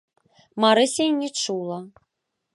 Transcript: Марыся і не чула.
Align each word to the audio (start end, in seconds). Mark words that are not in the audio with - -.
Марыся 0.65 1.03
і 1.11 1.13
не 1.19 1.29
чула. 1.43 1.79